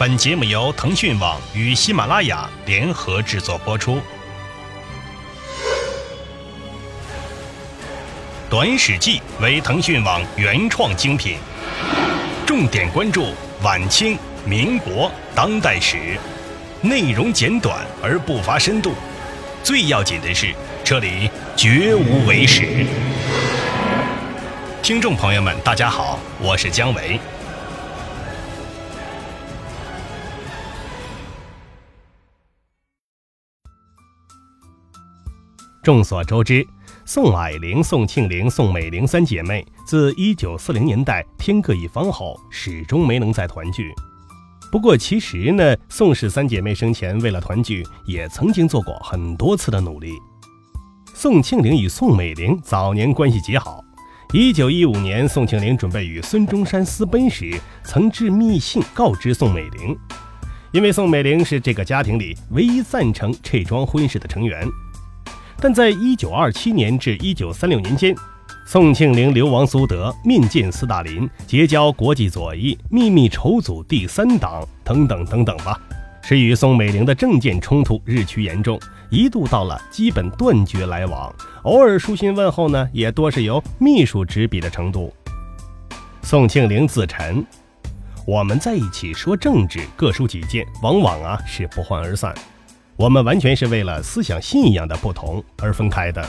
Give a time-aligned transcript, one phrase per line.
[0.00, 4.00] 本节目由腾讯网与喜马拉雅联合制作播出。
[8.48, 11.36] 短史记为腾讯网原创精品，
[12.46, 14.16] 重点关注晚清、
[14.46, 16.18] 民国、当代史，
[16.80, 18.94] 内容简短而不乏深度。
[19.62, 22.86] 最要紧的是，这里绝无伪史。
[24.82, 27.20] 听众朋友们，大家好，我是姜维。
[35.82, 36.66] 众所周知，
[37.06, 43.90] 宋霭龄、宋庆龄、宋美龄三姐妹自1940年代天各一方后，始终没能再团聚。
[44.70, 50.12] 不过，其实呢，宋氏三姐妹生前为了团聚，也曾经做过很多次的努力。
[51.14, 53.82] 宋庆龄与宋美龄早年关系极好。
[54.34, 59.96] 1915年，宋庆龄准备与孙中山私奔时，曾致密信告知宋美龄，
[60.72, 64.68] 因为宋美龄是这个家庭里唯一赞成这桩婚事的成员。
[65.60, 68.14] 但在1927年至1936年间，
[68.64, 75.78] 宋庆龄流亡苏德，面见斯大林，结交国际左翼，秘密筹组第三党，等等等等吧，
[76.22, 78.80] 是与宋美龄的政见冲突日趋严重，
[79.10, 81.30] 一度到了基本断绝来往，
[81.64, 85.12] 偶尔书信问候呢，也多是由秘书执笔的程度。
[86.22, 87.44] 宋庆龄自陈
[88.26, 92.34] ：“我们在一起说政治，各抒己见，往往啊是不欢而散。”
[93.00, 96.22] 我们完全是为了思想信仰的不同而分开的。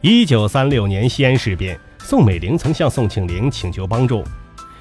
[0.00, 4.24] 一九三六年西安事变，宋美龄曾向宋庆龄请求帮助。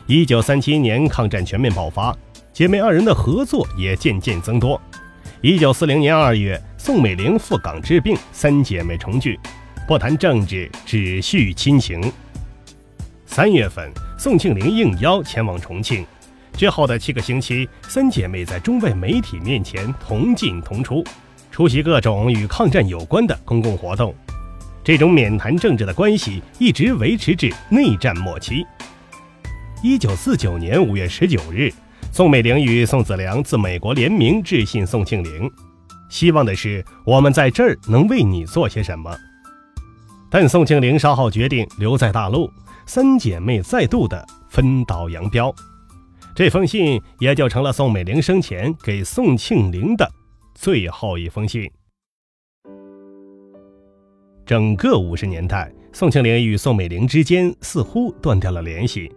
[0.07, 2.11] 一九三七年抗战全面爆发，
[2.51, 4.81] 姐妹二人的合作也渐渐增多。
[5.41, 9.39] 一九四零年二月，宋美龄赴港治病，三姐妹重聚，
[9.88, 12.11] 不谈政治，只叙亲情。
[13.27, 16.03] 三月份，宋庆龄应邀前往重庆。
[16.56, 21.04] 之后的七个星期，三姐妹在中外媒体面前同进同出，
[21.52, 24.14] 出席各种与抗战有关的公共活动。
[24.84, 28.66] 这种免谈政治的关系一直维持至内战末期。
[29.81, 31.72] 一九四九年五月十九日，
[32.12, 35.50] 宋美龄与宋子良自美国联名致信宋庆龄，
[36.09, 39.13] 希望的是我们在这儿能为你做些什么。
[40.30, 42.50] 但宋庆龄稍后决定留在大陆，
[42.86, 45.53] 三姐妹再度的分道扬镳。
[46.35, 50.11] 这封信也就成了宋美龄生前给宋庆龄的
[50.55, 51.69] 最后一封信。
[54.44, 59.11] 整个五十年代，宋庆龄与宋美龄之间似乎断掉了联系。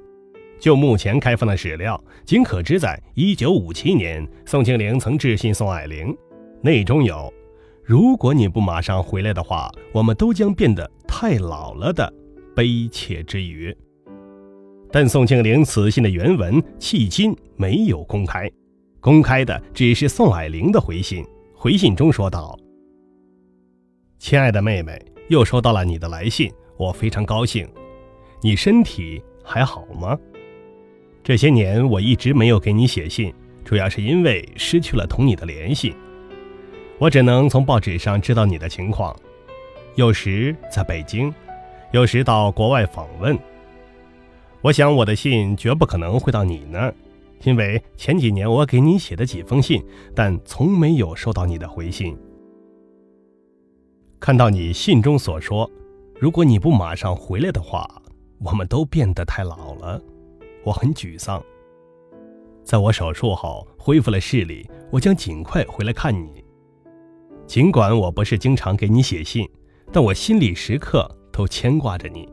[0.60, 6.14] 就目前开放的史料，仅可知在1957年，宋庆龄曾致信宋霭龄，
[6.62, 7.32] 内中有
[7.82, 12.12] “如果你不马上回来的话，我们都将变得太老了”的
[12.54, 13.74] 悲切之语。
[14.92, 18.50] 但宋庆龄此信的原文迄今没有公开，
[19.00, 21.24] 公开的只是宋霭龄的回信。
[21.54, 22.56] 回信中说道
[24.18, 27.68] ：“亲爱的妹妹，又收到了你的来信，我非常高兴。
[28.42, 30.16] 你身体还好吗？
[31.24, 35.94] 这些年我一直没有给你写信，主要是因为失去了同你的联系，
[36.98, 39.16] 我只能从报纸上知道你的情况，
[39.96, 41.34] 有时在北京，
[41.90, 43.36] 有时到国外访问。”
[44.66, 46.94] 我想我的信绝不可能会到你那儿，
[47.44, 49.80] 因为前几年我给你写的几封信，
[50.12, 52.18] 但从没有收到你的回信。
[54.18, 55.70] 看到你信中所说，
[56.18, 57.88] 如果你不马上回来的话，
[58.40, 60.02] 我们都变得太老了，
[60.64, 61.40] 我很沮丧。
[62.64, 66.44] 在我手术后恢复了视力，我将尽快回来看你。
[67.46, 69.48] 尽管我不是经常给你写信，
[69.92, 72.28] 但我心里时刻都牵挂着你，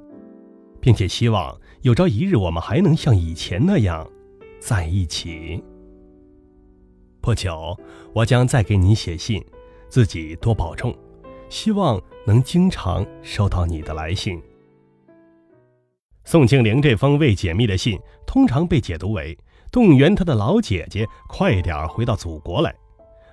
[0.81, 1.55] 并且希望。
[1.83, 4.09] 有朝一日，我们还能像以前那样
[4.57, 5.61] 在一起。
[7.19, 7.77] 不久，
[8.13, 9.44] 我将再给你写信，
[9.89, 10.97] 自己多保重，
[11.49, 14.41] 希望能经常收到你的来信。
[16.23, 19.38] 宋庆龄这封未解密的信，通常被解读为
[19.69, 22.74] 动员她的老姐姐快点回到祖国来。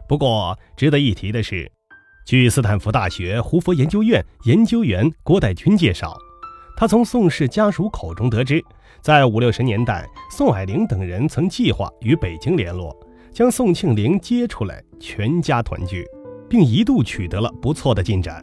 [0.09, 1.71] 不过，值得一提的是，
[2.27, 6.19] 据斯坦福大学胡佛研究院研究员郭代军介绍。
[6.81, 8.65] 他从宋氏家属口中得知，
[9.03, 12.99] 在五六十年代，宋霭龄等人曾计划与北京联络，
[13.35, 16.07] 将宋庆龄接出来，全家团聚，
[16.49, 18.43] 并一度取得了不错的进展。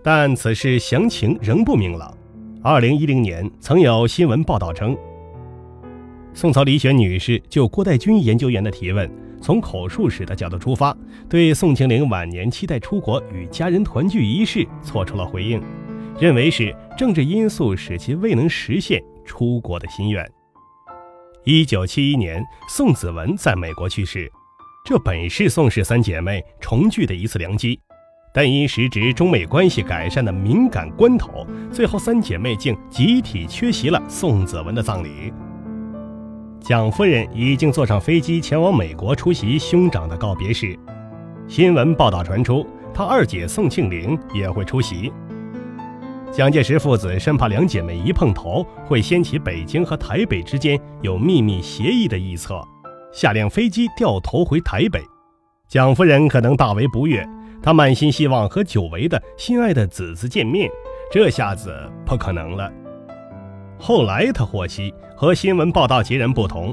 [0.00, 2.16] 但此事详情仍不明朗。
[2.62, 4.96] 二零一零年，曾有新闻报道称，
[6.32, 9.10] 宋曹李选女士就郭代军研究员的提问，
[9.42, 10.96] 从口述史的角度出发，
[11.28, 15.60] 对宋庆龄晚年期待出国与家人团聚一事做出了回应。
[16.20, 20.30] 认为是政治因素使其未能实现出国的心愿。
[21.44, 24.30] 一九七一年，宋子文在美国去世，
[24.84, 27.80] 这本是宋氏三姐妹重聚的一次良机，
[28.34, 35.32] 但因时值中美关系改善的敏感关头，最后三姐妹竟集体缺席了宋子文的葬礼。
[36.60, 40.78] 蒋夫人已经坐上飞机前往美国出席兄长的告别式，
[41.48, 45.10] 新闻报道传出，她二姐宋庆龄也会出席。
[46.32, 52.62] 蒋介石父子生怕两姐妹一碰头会掀起北京和台北之间有秘密协议的臆测，
[53.12, 55.02] 下令飞机掉头回台北。
[55.68, 57.28] 蒋夫人可能大为不悦，
[57.60, 60.70] 她满心希望和久违的心爱的子子见面，
[61.10, 61.74] 这下子
[62.06, 62.70] 不可能了。
[63.76, 66.72] 后来他获悉，和新闻报道截然不同，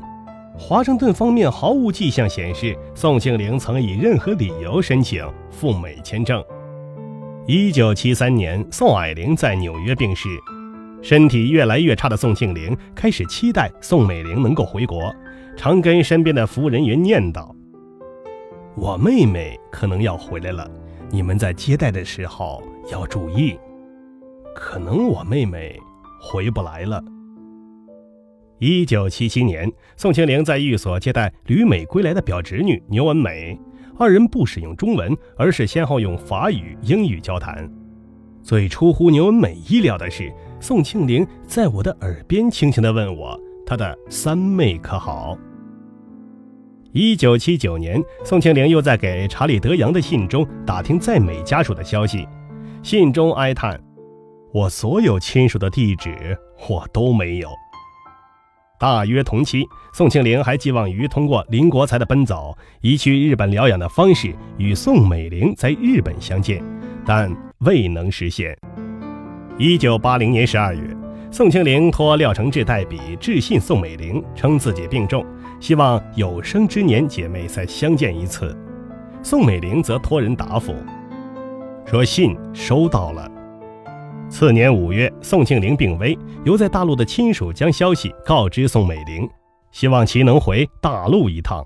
[0.55, 6.43] 华盛顿方面毫无迹象显示宋庆龄曾以任何理由申请赴美签证。
[7.49, 10.27] 一九七三年，宋霭龄在纽约病逝，
[11.01, 15.15] 身体越来越差的宋庆龄开始期待宋美龄能够回国，
[15.55, 17.49] 常跟身边的服务人员念叨
[18.75, 20.69] ：“我妹妹可能要回来了，
[21.09, 22.61] 你们在接待的时候
[22.91, 23.57] 要注意。
[24.53, 25.79] 可能我妹妹
[26.19, 27.01] 回不来了。”
[28.59, 33.57] 一九七七年，宋庆龄在寓所接待旅美归来的表侄女牛文美。
[33.99, 37.69] 二人不使用中文，而是先后用法语、英语交谈。
[38.43, 45.37] 最出乎牛文美意料的是，宋庆龄在我的耳边轻轻地问我：“她的三妹可好？”
[46.93, 52.25] 一九七九年，宋庆龄又在给查理·德阳的信中打听在美家属的消息，
[52.81, 53.79] 信中哀叹
[54.53, 56.37] ：“我所有亲属的地址
[56.69, 57.49] 我都没有。”
[58.79, 66.63] 大约同期，宋庆龄还寄望于通过林国才的奔走，移去日本疗养的方式与宋美龄在日本相见，
[67.05, 68.55] 但未能实现。
[69.57, 70.95] 一九八零年十二月，
[71.31, 75.25] 宋庆龄托廖承志代笔致信宋美龄，称自己病重，
[75.59, 78.55] 希望有生之年姐妹再相见一次。
[79.23, 80.75] 宋美龄则托人答复，
[81.85, 83.31] 说信收到了。
[84.29, 89.27] 次年五月，宋庆龄病危，由在大陆的亲属将消息告知宋美龄，
[89.71, 91.65] 希望其能回大陆一趟。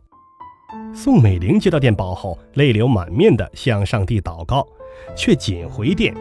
[0.93, 4.65] 宋美龄接到电报后，泪流满面地向上帝祷告，
[5.15, 6.13] 却仅回电，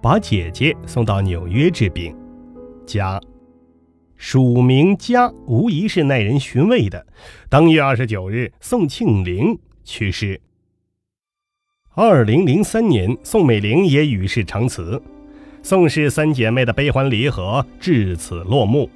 [0.00, 2.16] 把姐姐送到纽约治病。
[2.86, 3.20] 家，
[4.16, 7.06] 署名家无疑是耐人寻味的。
[7.50, 10.40] 当月二十九日，宋庆龄去世。
[11.94, 15.00] 二零零三年，宋美龄也与世长辞。
[15.68, 18.88] 宋氏三姐妹的悲欢离合至此落幕。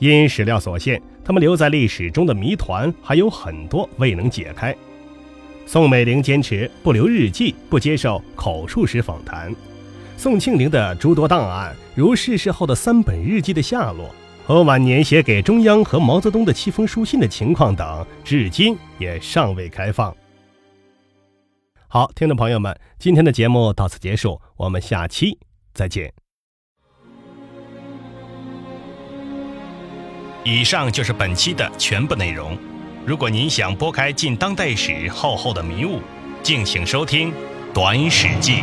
[0.00, 4.74] 因史料所限，她们留在历史中的谜团还有很多未能解开。
[5.66, 9.54] 宋美龄坚持不留日记，不接受口述式访谈。
[10.16, 14.12] 宋庆龄的诸多档案，如逝世后的三本日记的下落
[14.44, 20.12] 和晚年写给中央和毛泽东的七封书信的情况等，至今也尚未开放。
[21.86, 25.38] 好，听众朋友们，今天的节目到此结束，我们下期。
[25.74, 26.10] 再见。
[30.44, 32.56] 以上就是本期的全部内容。
[33.06, 36.00] 如果您想拨开近当代史厚厚的迷雾，
[36.42, 37.30] 敬请收听
[37.74, 38.62] 《短史记》。